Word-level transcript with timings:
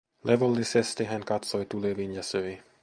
Levollisesti 0.23 1.03
hän 1.03 1.21
katsoi 1.25 1.65
tuleviin 1.65 2.13
ja 2.13 2.23
söi. 2.23 2.59